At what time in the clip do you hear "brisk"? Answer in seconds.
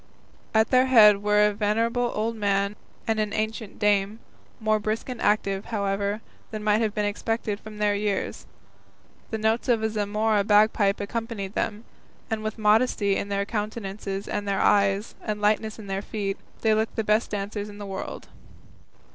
4.79-5.09